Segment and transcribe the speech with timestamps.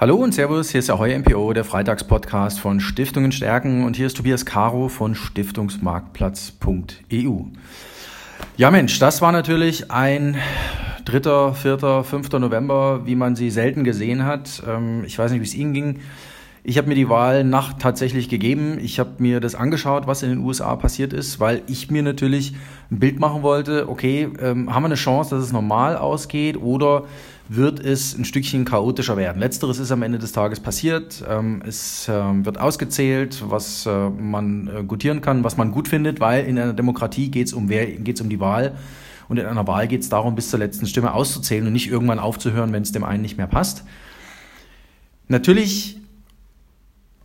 [0.00, 4.06] Hallo und Servus, hier ist der Heu MPO, der Freitagspodcast von Stiftungen stärken und hier
[4.06, 7.40] ist Tobias Caro von Stiftungsmarktplatz.eu.
[8.56, 10.36] Ja Mensch, das war natürlich ein
[11.04, 12.30] 3., 4., 5.
[12.34, 14.62] November, wie man sie selten gesehen hat.
[14.68, 15.98] Ähm, ich weiß nicht, wie es Ihnen ging.
[16.68, 18.76] Ich habe mir die Wahlnacht tatsächlich gegeben.
[18.78, 22.52] Ich habe mir das angeschaut, was in den USA passiert ist, weil ich mir natürlich
[22.90, 27.04] ein Bild machen wollte, okay, ähm, haben wir eine Chance, dass es normal ausgeht oder
[27.48, 29.38] wird es ein Stückchen chaotischer werden.
[29.38, 31.24] Letzteres ist am Ende des Tages passiert.
[31.26, 32.12] Ähm, es äh,
[32.44, 36.74] wird ausgezählt, was äh, man äh, gutieren kann, was man gut findet, weil in einer
[36.74, 38.76] Demokratie geht es um, um die Wahl.
[39.30, 42.18] Und in einer Wahl geht es darum, bis zur letzten Stimme auszuzählen und nicht irgendwann
[42.18, 43.84] aufzuhören, wenn es dem einen nicht mehr passt.
[45.28, 45.98] Natürlich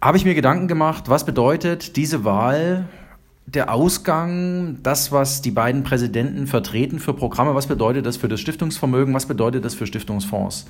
[0.03, 2.89] habe ich mir Gedanken gemacht, was bedeutet diese Wahl,
[3.45, 8.41] der Ausgang, das, was die beiden Präsidenten vertreten für Programme, was bedeutet das für das
[8.41, 10.67] Stiftungsvermögen, was bedeutet das für Stiftungsfonds?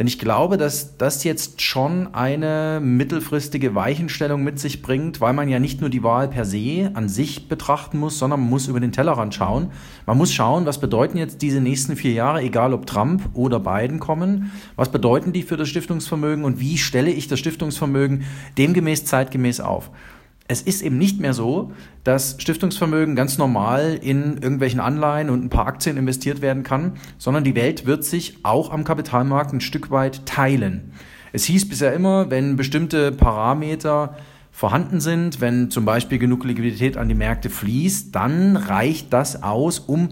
[0.00, 5.50] Denn ich glaube, dass das jetzt schon eine mittelfristige Weichenstellung mit sich bringt, weil man
[5.50, 8.80] ja nicht nur die Wahl per se an sich betrachten muss, sondern man muss über
[8.80, 9.72] den Tellerrand schauen.
[10.06, 14.00] Man muss schauen, was bedeuten jetzt diese nächsten vier Jahre, egal ob Trump oder Biden
[14.00, 16.44] kommen, was bedeuten die für das Stiftungsvermögen?
[16.46, 18.24] Und wie stelle ich das Stiftungsvermögen
[18.56, 19.90] demgemäß zeitgemäß auf
[20.50, 21.70] es ist eben nicht mehr so,
[22.02, 27.44] dass Stiftungsvermögen ganz normal in irgendwelchen Anleihen und ein paar Aktien investiert werden kann, sondern
[27.44, 30.92] die Welt wird sich auch am Kapitalmarkt ein Stück weit teilen.
[31.32, 34.16] Es hieß bisher immer, wenn bestimmte Parameter
[34.50, 39.78] vorhanden sind, wenn zum Beispiel genug Liquidität an die Märkte fließt, dann reicht das aus,
[39.78, 40.08] um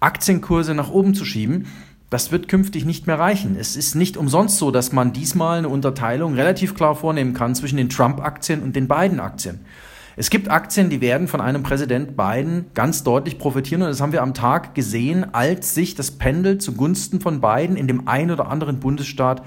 [0.00, 1.66] Aktienkurse nach oben zu schieben.
[2.12, 3.56] Das wird künftig nicht mehr reichen.
[3.58, 7.78] Es ist nicht umsonst so, dass man diesmal eine Unterteilung relativ klar vornehmen kann zwischen
[7.78, 9.60] den Trump-Aktien und den Biden-Aktien.
[10.14, 14.12] Es gibt Aktien, die werden von einem Präsident Biden ganz deutlich profitieren und das haben
[14.12, 18.50] wir am Tag gesehen, als sich das Pendel zugunsten von Biden in dem einen oder
[18.50, 19.42] anderen Bundesstaat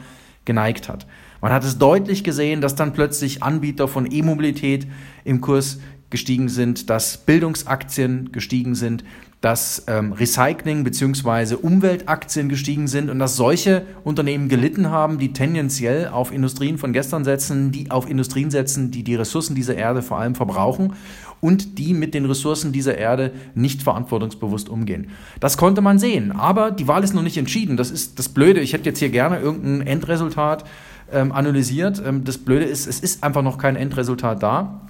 [0.45, 1.05] geneigt hat.
[1.41, 4.87] Man hat es deutlich gesehen, dass dann plötzlich Anbieter von E-Mobilität
[5.23, 5.77] im Kurs
[6.09, 9.03] gestiegen sind, dass Bildungsaktien gestiegen sind,
[9.41, 11.55] dass ähm, Recycling bzw.
[11.55, 17.23] Umweltaktien gestiegen sind und dass solche Unternehmen gelitten haben, die tendenziell auf Industrien von gestern
[17.23, 20.93] setzen, die auf Industrien setzen, die die Ressourcen dieser Erde vor allem verbrauchen
[21.41, 25.09] und die mit den Ressourcen dieser Erde nicht verantwortungsbewusst umgehen.
[25.39, 27.77] Das konnte man sehen, aber die Wahl ist noch nicht entschieden.
[27.77, 28.61] Das ist das Blöde.
[28.61, 30.65] Ich hätte jetzt hier gerne irgendein Endresultat
[31.11, 32.01] ähm, analysiert.
[32.03, 34.81] Ähm, das Blöde ist, es ist einfach noch kein Endresultat da.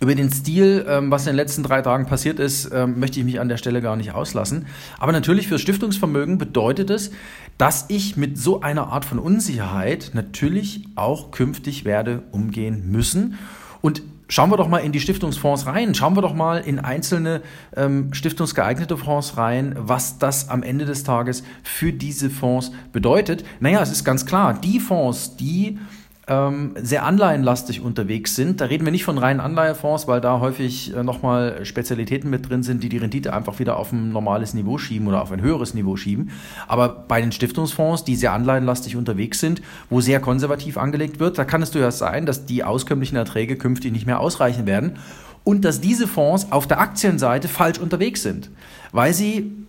[0.00, 3.24] Über den Stil, ähm, was in den letzten drei Tagen passiert ist, ähm, möchte ich
[3.24, 4.66] mich an der Stelle gar nicht auslassen.
[4.98, 7.10] Aber natürlich für Stiftungsvermögen bedeutet es,
[7.58, 13.38] dass ich mit so einer Art von Unsicherheit natürlich auch künftig werde umgehen müssen.
[13.80, 15.96] Und schauen wir doch mal in die Stiftungsfonds rein.
[15.96, 17.42] Schauen wir doch mal in einzelne
[17.74, 23.44] ähm, stiftungsgeeignete Fonds rein, was das am Ende des Tages für diese Fonds bedeutet.
[23.58, 25.78] Naja, es ist ganz klar, die Fonds, die
[26.28, 28.60] ähm, sehr anleihenlastig unterwegs sind.
[28.60, 32.62] Da reden wir nicht von reinen Anleihefonds, weil da häufig äh, nochmal Spezialitäten mit drin
[32.62, 35.72] sind, die die Rendite einfach wieder auf ein normales Niveau schieben oder auf ein höheres
[35.72, 36.30] Niveau schieben.
[36.66, 41.44] Aber bei den Stiftungsfonds, die sehr anleihenlastig unterwegs sind, wo sehr konservativ angelegt wird, da
[41.44, 44.98] kann es durchaus sein, dass die auskömmlichen Erträge künftig nicht mehr ausreichen werden
[45.44, 48.50] und dass diese Fonds auf der Aktienseite falsch unterwegs sind,
[48.92, 49.66] weil sie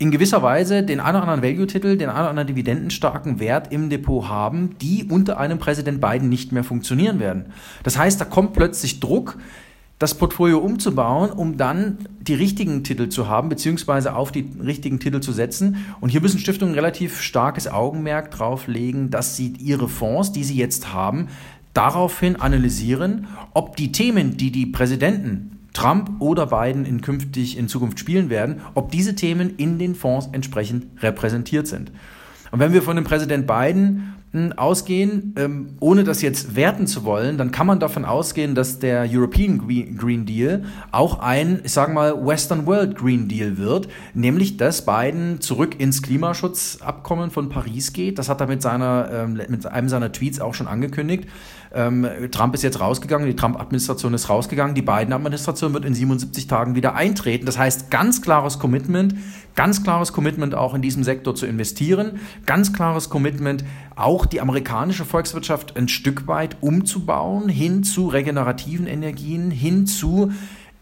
[0.00, 3.90] in gewisser Weise den einen oder anderen Value-Titel, den einen oder anderen dividendenstarken Wert im
[3.90, 7.52] Depot haben, die unter einem Präsident Biden nicht mehr funktionieren werden.
[7.82, 9.36] Das heißt, da kommt plötzlich Druck,
[9.98, 15.20] das Portfolio umzubauen, um dann die richtigen Titel zu haben, beziehungsweise auf die richtigen Titel
[15.20, 15.84] zu setzen.
[16.00, 20.56] Und hier müssen Stiftungen relativ starkes Augenmerk drauf legen, dass sie ihre Fonds, die sie
[20.56, 21.28] jetzt haben,
[21.74, 27.98] daraufhin analysieren, ob die Themen, die die Präsidenten Trump oder Biden in künftig in Zukunft
[27.98, 31.92] spielen werden, ob diese Themen in den Fonds entsprechend repräsentiert sind.
[32.50, 37.04] Und wenn wir von dem Präsident Biden hm, ausgehen, ähm, ohne das jetzt werten zu
[37.04, 39.58] wollen, dann kann man davon ausgehen, dass der European
[39.96, 45.40] Green Deal auch ein, ich sage mal, Western World Green Deal wird, nämlich dass Biden
[45.40, 48.18] zurück ins Klimaschutzabkommen von Paris geht.
[48.18, 51.28] Das hat er mit, seiner, ähm, mit einem seiner Tweets auch schon angekündigt.
[51.72, 56.74] Ähm, Trump ist jetzt rausgegangen, die Trump-Administration ist rausgegangen, die Biden-Administration wird in 77 Tagen
[56.74, 57.46] wieder eintreten.
[57.46, 59.14] Das heißt, ganz klares Commitment,
[59.54, 63.64] ganz klares Commitment auch in diesem Sektor zu investieren, ganz klares Commitment
[63.94, 70.32] auch die amerikanische Volkswirtschaft ein Stück weit umzubauen hin zu regenerativen Energien, hin zu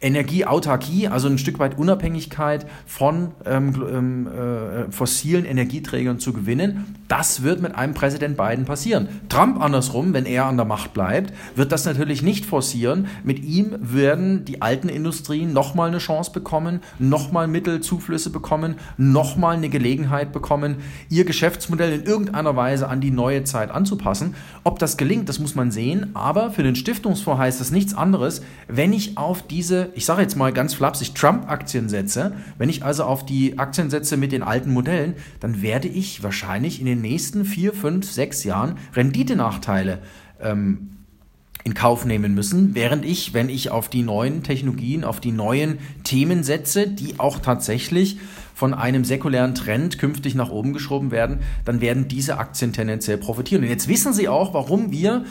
[0.00, 6.96] Energieautarkie, also ein Stück weit Unabhängigkeit von ähm, ähm, äh, fossilen Energieträgern zu gewinnen.
[7.08, 9.08] Das wird mit einem Präsident Biden passieren.
[9.28, 13.08] Trump andersrum, wenn er an der Macht bleibt, wird das natürlich nicht forcieren.
[13.24, 19.68] Mit ihm werden die alten Industrien nochmal eine Chance bekommen, nochmal Mittelzuflüsse bekommen, nochmal eine
[19.68, 20.76] Gelegenheit bekommen,
[21.08, 24.36] ihr Geschäftsmodell in irgendeiner Weise an die neue Zeit anzupassen.
[24.62, 26.10] Ob das gelingt, das muss man sehen.
[26.14, 30.36] Aber für den Stiftungsfonds heißt das nichts anderes, wenn ich auf diese ich sage jetzt
[30.36, 34.72] mal ganz flapsig, Trump-Aktien setze, wenn ich also auf die Aktien setze mit den alten
[34.72, 40.00] Modellen, dann werde ich wahrscheinlich in den nächsten vier, fünf, sechs Jahren Renditenachteile
[40.40, 40.90] ähm,
[41.64, 45.78] in Kauf nehmen müssen, während ich, wenn ich auf die neuen Technologien, auf die neuen
[46.02, 48.18] Themen setze, die auch tatsächlich
[48.54, 53.64] von einem säkulären Trend künftig nach oben geschoben werden, dann werden diese Aktien tendenziell profitieren.
[53.64, 55.24] Und jetzt wissen Sie auch, warum wir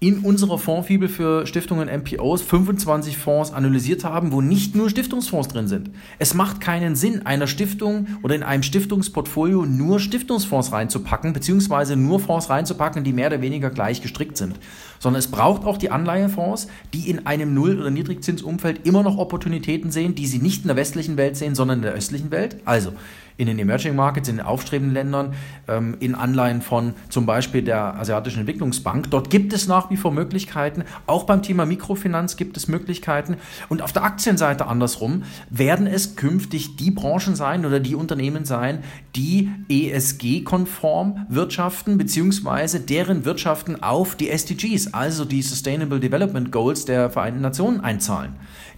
[0.00, 5.66] in unserer Fondsfibel für Stiftungen MPOs 25 Fonds analysiert haben, wo nicht nur Stiftungsfonds drin
[5.66, 5.90] sind.
[6.18, 12.20] Es macht keinen Sinn, einer Stiftung oder in einem Stiftungsportfolio nur Stiftungsfonds reinzupacken, beziehungsweise nur
[12.20, 14.56] Fonds reinzupacken, die mehr oder weniger gleich gestrickt sind.
[14.98, 19.90] Sondern es braucht auch die Anleihefonds, die in einem Null- oder Niedrigzinsumfeld immer noch Opportunitäten
[19.90, 22.58] sehen, die sie nicht in der westlichen Welt sehen, sondern in der östlichen Welt.
[22.66, 22.92] Also
[23.36, 25.34] in den Emerging Markets, in den aufstrebenden Ländern,
[25.66, 29.10] ähm, in Anleihen von zum Beispiel der Asiatischen Entwicklungsbank.
[29.10, 30.84] Dort gibt es nach wie vor Möglichkeiten.
[31.06, 33.36] Auch beim Thema Mikrofinanz gibt es Möglichkeiten.
[33.68, 38.84] Und auf der Aktienseite andersrum werden es künftig die Branchen sein oder die Unternehmen sein,
[39.16, 47.10] die ESG-konform wirtschaften, beziehungsweise deren Wirtschaften auf die SDGs, also die Sustainable Development Goals der
[47.10, 48.34] Vereinten Nationen einzahlen.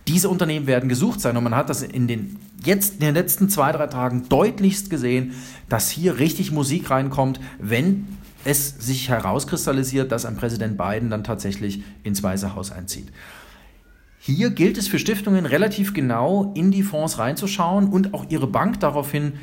[0.09, 3.49] Diese Unternehmen werden gesucht sein und man hat das in den jetzt in den letzten
[3.49, 5.35] zwei, drei Tagen deutlichst gesehen,
[5.69, 8.07] dass hier richtig Musik reinkommt, wenn
[8.45, 13.09] es sich herauskristallisiert, dass ein Präsident Biden dann tatsächlich ins Weiße Haus einzieht.
[14.21, 18.81] Hier gilt es für Stiftungen relativ genau in die Fonds reinzuschauen und auch ihre Bank
[18.81, 19.35] daraufhin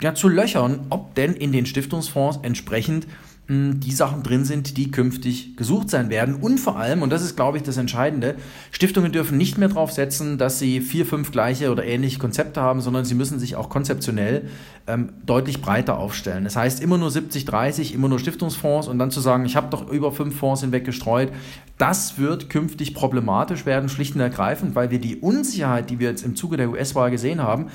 [0.00, 3.06] ja, zu löchern, ob denn in den Stiftungsfonds entsprechend
[3.48, 6.34] die Sachen drin sind, die künftig gesucht sein werden.
[6.34, 8.34] Und vor allem, und das ist, glaube ich, das Entscheidende,
[8.72, 12.80] Stiftungen dürfen nicht mehr darauf setzen, dass sie vier, fünf gleiche oder ähnliche Konzepte haben,
[12.80, 14.48] sondern sie müssen sich auch konzeptionell
[14.88, 16.42] ähm, deutlich breiter aufstellen.
[16.42, 19.68] Das heißt, immer nur 70, 30, immer nur Stiftungsfonds und dann zu sagen, ich habe
[19.70, 21.30] doch über fünf Fonds hinweg gestreut,
[21.78, 26.24] das wird künftig problematisch werden, schlicht und ergreifend, weil wir die Unsicherheit, die wir jetzt
[26.24, 27.66] im Zuge der US-Wahl gesehen haben,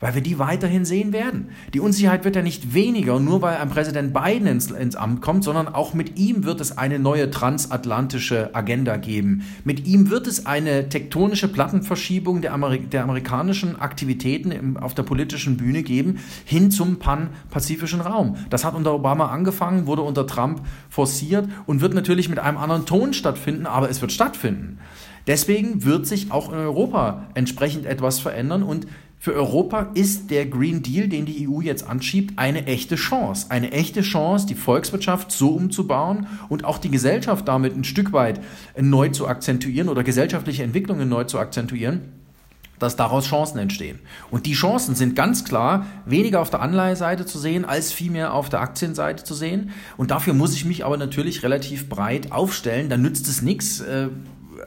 [0.00, 1.50] weil wir die weiterhin sehen werden.
[1.72, 5.44] Die Unsicherheit wird ja nicht weniger, nur weil ein Präsident Biden ins, ins, Amt kommt,
[5.44, 9.44] sondern auch mit ihm wird es eine neue transatlantische Agenda geben.
[9.64, 15.02] Mit ihm wird es eine tektonische Plattenverschiebung der, Ameri der amerikanischen Aktivitäten im, auf der
[15.02, 18.36] politischen Bühne geben, hin zum pan-pazifischen Raum.
[18.50, 22.86] Das hat unter Obama angefangen, wurde unter Trump forciert und wird natürlich mit einem anderen
[22.86, 24.78] Ton stattfinden, aber es wird stattfinden.
[25.26, 28.86] Deswegen wird sich auch in Europa entsprechend etwas verändern und
[29.24, 33.46] für Europa ist der Green Deal, den die EU jetzt anschiebt, eine echte Chance.
[33.48, 38.42] Eine echte Chance, die Volkswirtschaft so umzubauen und auch die Gesellschaft damit ein Stück weit
[38.78, 42.02] neu zu akzentuieren oder gesellschaftliche Entwicklungen neu zu akzentuieren
[42.80, 44.00] dass daraus Chancen entstehen.
[44.30, 48.50] Und die Chancen sind ganz klar weniger auf der Anleiheseite zu sehen, als vielmehr auf
[48.50, 49.70] der Aktienseite zu sehen.
[49.96, 52.90] Und dafür muss ich mich aber natürlich relativ breit aufstellen.
[52.90, 54.08] Da nützt es nichts, äh,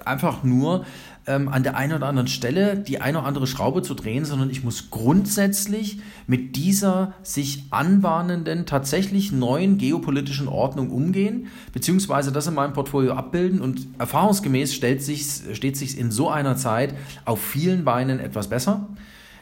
[0.05, 0.85] einfach nur
[1.27, 4.49] ähm, an der einen oder anderen Stelle die eine oder andere Schraube zu drehen, sondern
[4.49, 12.53] ich muss grundsätzlich mit dieser sich anbahnenden, tatsächlich neuen geopolitischen Ordnung umgehen, beziehungsweise das in
[12.53, 16.95] meinem Portfolio abbilden und erfahrungsgemäß stellt sich, steht sich in so einer Zeit
[17.25, 18.87] auf vielen Beinen etwas besser.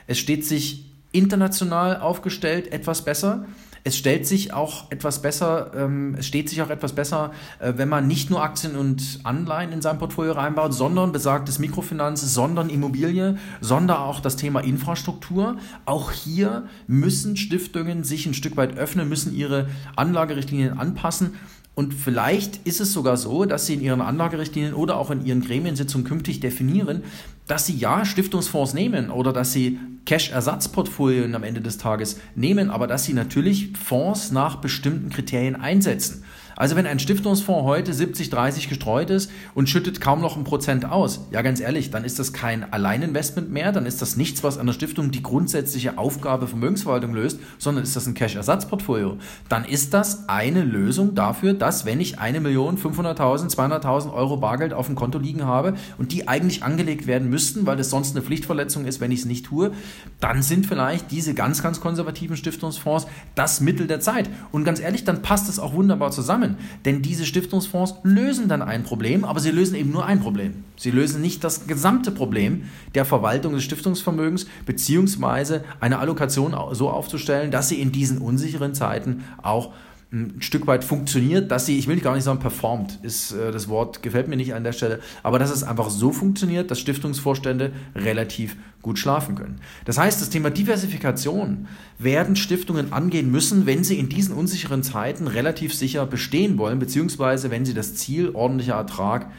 [0.07, 3.45] Es steht sich international aufgestellt etwas besser.
[3.87, 7.87] Es stellt sich auch etwas besser, ähm, es steht sich auch etwas besser, äh, wenn
[7.87, 13.37] man nicht nur Aktien und Anleihen in sein Portfolio reinbaut, sondern besagtes Mikrofinanz, sondern Immobilie,
[13.61, 15.57] sondern auch das Thema Infrastruktur.
[15.85, 21.35] Auch hier müssen Stiftungen sich ein Stück weit öffnen, müssen ihre Anlagerichtlinien anpassen.
[21.75, 25.41] Und vielleicht ist es sogar so, dass Sie in Ihren Anlagerichtlinien oder auch in Ihren
[25.41, 27.03] Gremiensitzungen künftig definieren,
[27.47, 32.87] dass Sie ja Stiftungsfonds nehmen oder dass Sie Cash-Ersatzportfolien am Ende des Tages nehmen, aber
[32.87, 36.23] dass Sie natürlich Fonds nach bestimmten Kriterien einsetzen.
[36.55, 41.27] Also wenn ein Stiftungsfonds heute 70-30 gestreut ist und schüttet kaum noch ein Prozent aus,
[41.31, 44.73] ja ganz ehrlich, dann ist das kein Alleininvestment mehr, dann ist das nichts, was der
[44.73, 49.17] Stiftung die grundsätzliche Aufgabe Vermögensverwaltung löst, sondern ist das ein Cash-Ersatzportfolio.
[49.49, 54.73] Dann ist das eine Lösung dafür, dass wenn ich eine Million, 500.000, 200.000 Euro Bargeld
[54.73, 58.25] auf dem Konto liegen habe und die eigentlich angelegt werden müssten, weil es sonst eine
[58.25, 59.71] Pflichtverletzung ist, wenn ich es nicht tue,
[60.19, 64.29] dann sind vielleicht diese ganz, ganz konservativen Stiftungsfonds das Mittel der Zeit.
[64.51, 66.44] Und ganz ehrlich, dann passt es auch wunderbar zusammen.
[66.85, 70.63] Denn diese Stiftungsfonds lösen dann ein Problem, aber sie lösen eben nur ein Problem.
[70.77, 77.51] Sie lösen nicht das gesamte Problem der Verwaltung des Stiftungsvermögens, beziehungsweise eine Allokation so aufzustellen,
[77.51, 79.71] dass sie in diesen unsicheren Zeiten auch
[80.11, 83.67] ein Stück weit funktioniert, dass sie, ich will gar nicht sagen performt, ist äh, das
[83.67, 87.71] Wort, gefällt mir nicht an der Stelle, aber dass es einfach so funktioniert, dass Stiftungsvorstände
[87.95, 89.59] relativ gut schlafen können.
[89.83, 95.27] Das heißt, das Thema Diversifikation werden Stiftungen angehen müssen, wenn sie in diesen unsicheren Zeiten
[95.27, 99.31] relativ sicher bestehen wollen, beziehungsweise wenn sie das Ziel ordentlicher Ertrag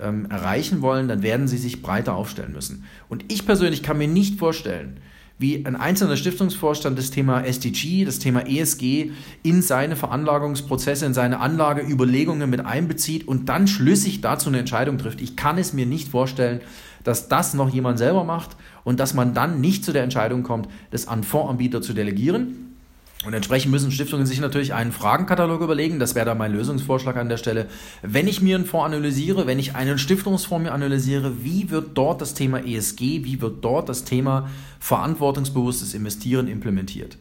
[0.00, 2.84] ähm, erreichen wollen, dann werden sie sich breiter aufstellen müssen.
[3.08, 4.98] Und ich persönlich kann mir nicht vorstellen,
[5.38, 9.10] wie ein einzelner Stiftungsvorstand das Thema SDG, das Thema ESG
[9.42, 15.20] in seine Veranlagungsprozesse, in seine Anlageüberlegungen mit einbezieht und dann schlüssig dazu eine Entscheidung trifft.
[15.20, 16.60] Ich kann es mir nicht vorstellen,
[17.04, 20.68] dass das noch jemand selber macht und dass man dann nicht zu der Entscheidung kommt,
[20.90, 22.65] das an Fondsanbieter zu delegieren.
[23.26, 25.98] Und entsprechend müssen Stiftungen sich natürlich einen Fragenkatalog überlegen.
[25.98, 27.66] Das wäre dann mein Lösungsvorschlag an der Stelle.
[28.02, 32.20] Wenn ich mir einen Fonds analysiere, wenn ich einen Stiftungsfonds mir analysiere, wie wird dort
[32.20, 37.18] das Thema ESG, wie wird dort das Thema verantwortungsbewusstes Investieren implementiert?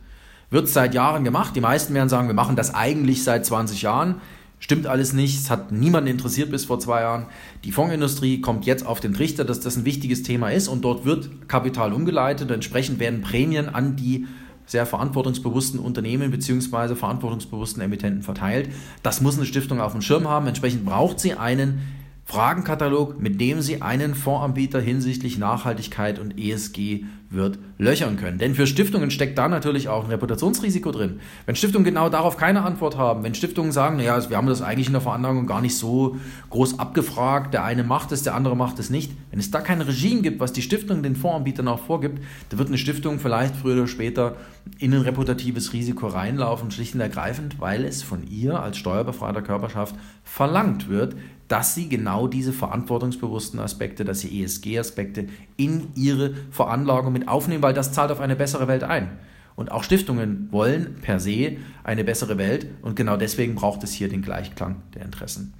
[0.51, 1.55] Wird seit Jahren gemacht.
[1.55, 4.21] Die meisten werden sagen, wir machen das eigentlich seit 20 Jahren.
[4.59, 7.25] Stimmt alles nicht, es hat niemanden interessiert bis vor zwei Jahren.
[7.63, 11.03] Die Fondsindustrie kommt jetzt auf den Trichter, dass das ein wichtiges Thema ist und dort
[11.03, 12.51] wird Kapital umgeleitet.
[12.51, 14.27] Entsprechend werden Prämien an die
[14.65, 16.95] sehr verantwortungsbewussten Unternehmen bzw.
[16.95, 18.69] verantwortungsbewussten Emittenten verteilt.
[19.03, 20.47] Das muss eine Stiftung auf dem Schirm haben.
[20.47, 21.81] Entsprechend braucht sie einen
[22.25, 28.39] Fragenkatalog, mit dem Sie einen Fondsanbieter hinsichtlich Nachhaltigkeit und ESG wird löchern können.
[28.39, 31.19] Denn für Stiftungen steckt da natürlich auch ein Reputationsrisiko drin.
[31.45, 34.87] Wenn Stiftungen genau darauf keine Antwort haben, wenn Stiftungen sagen, naja, wir haben das eigentlich
[34.87, 36.17] in der Veranlagung gar nicht so
[36.49, 39.11] groß abgefragt, der eine macht es, der andere macht es nicht.
[39.29, 42.69] Wenn es da kein Regime gibt, was die Stiftung den Fondsanbietern auch vorgibt, dann wird
[42.69, 44.35] eine Stiftung vielleicht früher oder später
[44.79, 49.95] in ein reputatives Risiko reinlaufen, schlicht und ergreifend, weil es von ihr als steuerbefreiter Körperschaft
[50.23, 51.15] verlangt wird,
[51.47, 57.73] dass sie genau diese verantwortungsbewussten Aspekte, dass sie ESG-Aspekte in ihre Veranlagung mit aufnehmen, weil
[57.73, 59.19] das zahlt auf eine bessere Welt ein.
[59.55, 64.09] Und auch Stiftungen wollen per se eine bessere Welt und genau deswegen braucht es hier
[64.09, 65.53] den Gleichklang der Interessen.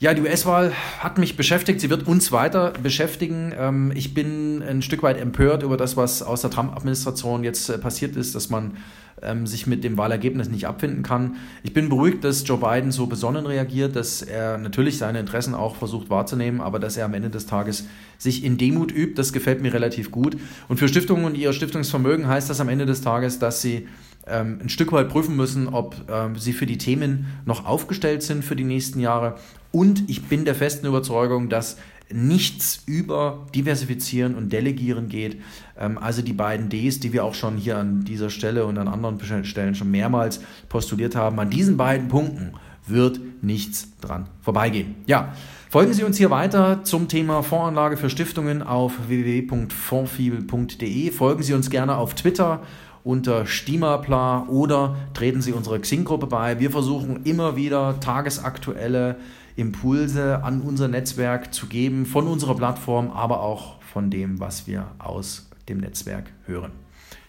[0.00, 3.52] Ja, die US-Wahl hat mich beschäftigt, sie wird uns weiter beschäftigen.
[3.58, 7.78] Ähm, ich bin ein Stück weit empört über das, was aus der Trump-Administration jetzt äh,
[7.78, 8.76] passiert ist, dass man
[9.22, 11.34] ähm, sich mit dem Wahlergebnis nicht abfinden kann.
[11.64, 15.74] Ich bin beruhigt, dass Joe Biden so besonnen reagiert, dass er natürlich seine Interessen auch
[15.74, 17.88] versucht wahrzunehmen, aber dass er am Ende des Tages
[18.18, 19.14] sich in Demut übt.
[19.16, 20.36] Das gefällt mir relativ gut.
[20.68, 23.88] Und für Stiftungen und ihr Stiftungsvermögen heißt das am Ende des Tages, dass sie
[24.26, 28.44] ähm, ein Stück weit prüfen müssen, ob ähm, sie für die Themen noch aufgestellt sind
[28.44, 29.36] für die nächsten Jahre.
[29.72, 31.76] Und ich bin der festen Überzeugung, dass
[32.10, 35.40] nichts über Diversifizieren und Delegieren geht.
[35.78, 38.88] Ähm, also die beiden Ds, die wir auch schon hier an dieser Stelle und an
[38.88, 42.52] anderen Stellen schon mehrmals postuliert haben, an diesen beiden Punkten
[42.86, 44.94] wird nichts dran vorbeigehen.
[45.06, 45.34] Ja,
[45.68, 51.10] folgen Sie uns hier weiter zum Thema Fondsanlage für Stiftungen auf www.fondfibel.de.
[51.10, 52.62] Folgen Sie uns gerne auf Twitter
[53.04, 56.60] unter Stimapla oder treten Sie unserer Xing-Gruppe bei.
[56.60, 59.16] Wir versuchen immer wieder tagesaktuelle
[59.56, 64.86] Impulse an unser Netzwerk zu geben, von unserer Plattform, aber auch von dem, was wir
[64.98, 66.72] aus dem Netzwerk hören.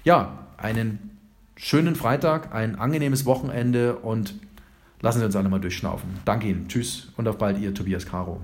[0.04, 1.18] Ja, einen
[1.56, 4.36] schönen Freitag, ein angenehmes Wochenende und
[5.02, 6.10] lassen Sie uns alle mal durchschnaufen.
[6.26, 6.68] Danke Ihnen.
[6.68, 8.42] Tschüss und auf bald, Ihr Tobias Caro.